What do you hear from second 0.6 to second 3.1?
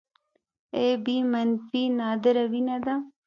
اې بي منفي نادره وینه ده